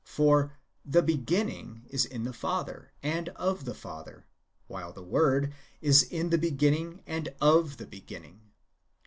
[0.03, 4.25] For "the beginning" is in the Father, and of the Father,
[4.65, 8.39] while" the Word" is in the beo^innino^, and of the bemnnino'.